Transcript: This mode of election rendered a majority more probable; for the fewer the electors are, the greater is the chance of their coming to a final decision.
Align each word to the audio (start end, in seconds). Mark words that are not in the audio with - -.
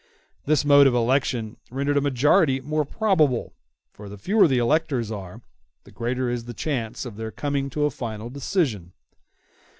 This 0.47 0.65
mode 0.65 0.87
of 0.87 0.95
election 0.95 1.57
rendered 1.69 1.95
a 1.95 2.01
majority 2.01 2.59
more 2.59 2.85
probable; 2.85 3.53
for 3.93 4.09
the 4.09 4.17
fewer 4.17 4.47
the 4.47 4.57
electors 4.57 5.11
are, 5.11 5.41
the 5.83 5.91
greater 5.91 6.27
is 6.27 6.45
the 6.45 6.55
chance 6.55 7.05
of 7.05 7.17
their 7.17 7.29
coming 7.29 7.69
to 7.69 7.85
a 7.85 7.91
final 7.91 8.31
decision. 8.31 8.93